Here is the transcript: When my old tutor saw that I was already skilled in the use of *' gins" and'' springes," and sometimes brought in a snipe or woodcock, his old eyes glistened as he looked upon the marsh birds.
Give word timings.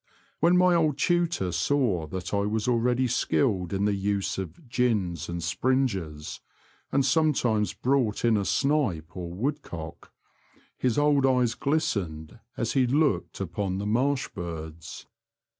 When 0.39 0.57
my 0.57 0.73
old 0.73 0.97
tutor 0.97 1.51
saw 1.51 2.07
that 2.07 2.33
I 2.33 2.39
was 2.39 2.67
already 2.67 3.05
skilled 3.07 3.71
in 3.71 3.85
the 3.85 3.93
use 3.93 4.39
of 4.39 4.67
*' 4.67 4.67
gins" 4.77 5.29
and'' 5.29 5.43
springes," 5.43 6.41
and 6.91 7.05
sometimes 7.05 7.73
brought 7.75 8.25
in 8.25 8.35
a 8.35 8.43
snipe 8.43 9.15
or 9.15 9.31
woodcock, 9.31 10.11
his 10.75 10.97
old 10.97 11.27
eyes 11.27 11.53
glistened 11.53 12.39
as 12.57 12.73
he 12.73 12.87
looked 12.87 13.39
upon 13.39 13.77
the 13.77 13.85
marsh 13.85 14.27
birds. 14.29 15.05